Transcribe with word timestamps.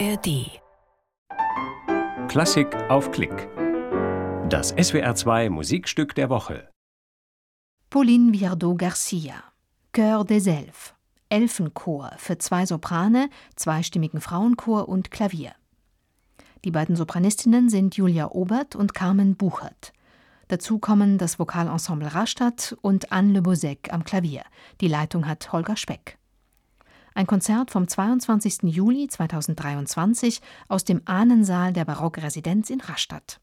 ARD. 0.00 0.60
Klassik 2.28 2.74
auf 2.88 3.12
Klick. 3.12 3.48
Das 4.48 4.74
SWR2 4.74 5.50
Musikstück 5.50 6.16
der 6.16 6.30
Woche. 6.30 6.68
Pauline 7.90 8.32
Viardot 8.32 8.78
Garcia, 8.78 9.34
Chœur 9.92 10.24
des 10.24 10.48
Elfes, 10.48 10.94
Elfenchor 11.28 12.10
für 12.16 12.38
zwei 12.38 12.66
Soprane, 12.66 13.28
zweistimmigen 13.54 14.20
Frauenchor 14.20 14.88
und 14.88 15.12
Klavier. 15.12 15.52
Die 16.64 16.72
beiden 16.72 16.96
Sopranistinnen 16.96 17.68
sind 17.68 17.96
Julia 17.96 18.30
Obert 18.32 18.74
und 18.74 18.94
Carmen 18.94 19.36
Buchert. 19.36 19.92
Dazu 20.48 20.78
kommen 20.80 21.18
das 21.18 21.38
Vokalensemble 21.38 22.14
Rastatt 22.14 22.76
und 22.80 23.12
Anne 23.12 23.34
Le 23.34 23.42
Bozec 23.42 23.92
am 23.92 24.02
Klavier. 24.02 24.42
Die 24.80 24.88
Leitung 24.88 25.28
hat 25.28 25.52
Holger 25.52 25.76
Speck. 25.76 26.18
Ein 27.16 27.28
Konzert 27.28 27.70
vom 27.70 27.86
22. 27.86 28.64
Juli 28.64 29.06
2023 29.06 30.40
aus 30.68 30.82
dem 30.82 31.00
Ahnensaal 31.04 31.72
der 31.72 31.84
Barockresidenz 31.84 32.70
in 32.70 32.80
Rastatt. 32.80 33.40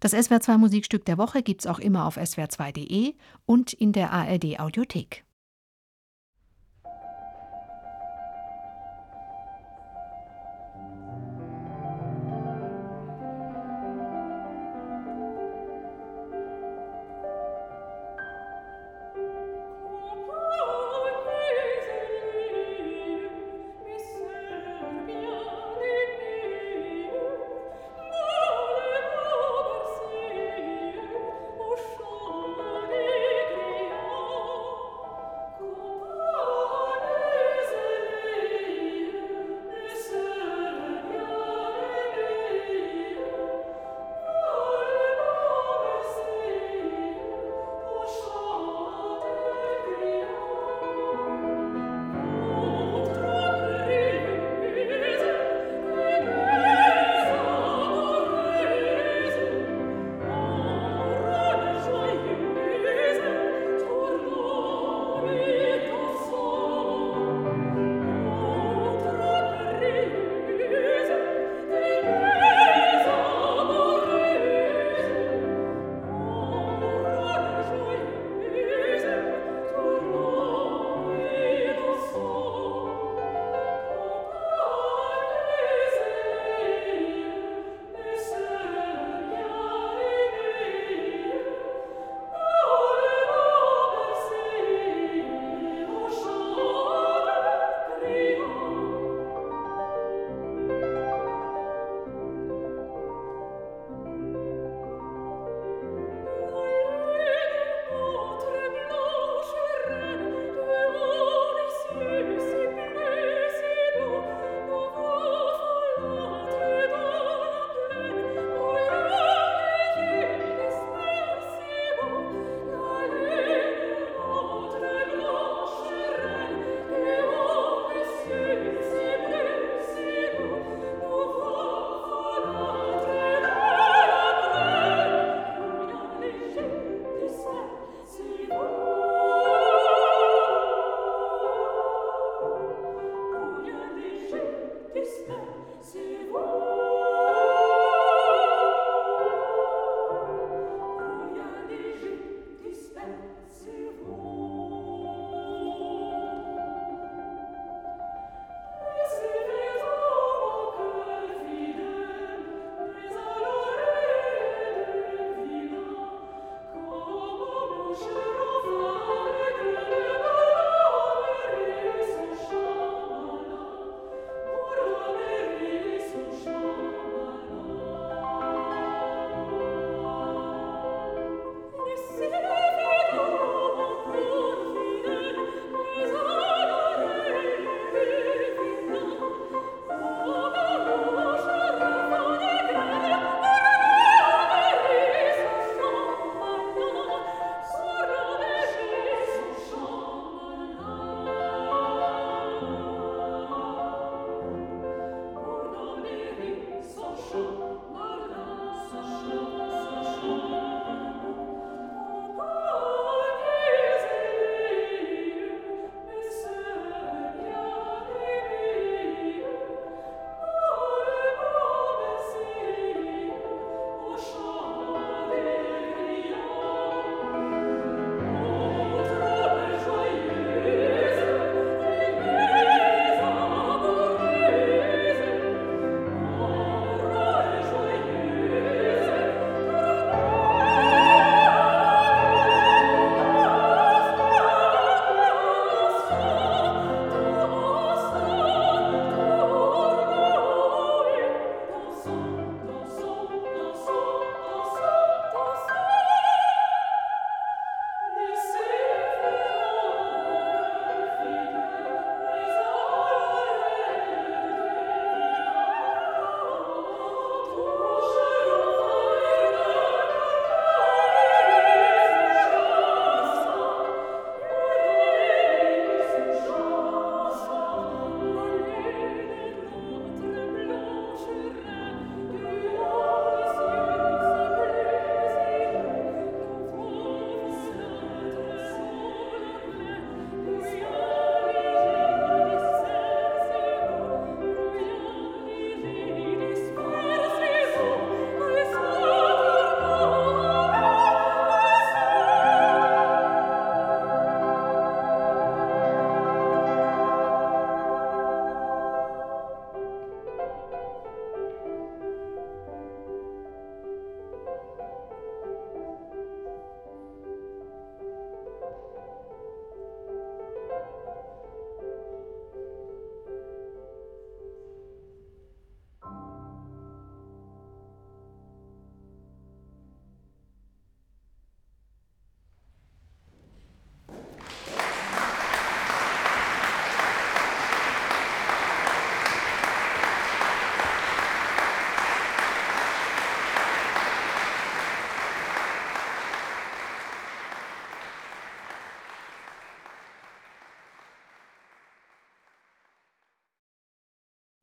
Das 0.00 0.14
SWR2 0.14 0.56
Musikstück 0.56 1.04
der 1.04 1.18
Woche 1.18 1.42
gibt's 1.42 1.66
auch 1.66 1.78
immer 1.78 2.06
auf 2.06 2.16
swr2.de 2.16 3.14
und 3.44 3.74
in 3.74 3.92
der 3.92 4.12
ARD 4.12 4.60
Audiothek. 4.60 5.24